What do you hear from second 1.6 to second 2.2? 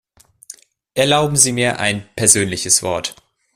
ein